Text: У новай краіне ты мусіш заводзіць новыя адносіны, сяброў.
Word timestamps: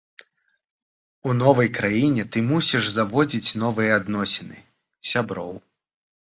У 1.29 1.35
новай 1.41 1.69
краіне 1.77 2.25
ты 2.37 2.43
мусіш 2.49 2.83
заводзіць 2.97 3.55
новыя 3.67 3.91
адносіны, 4.03 4.57
сяброў. 5.15 5.51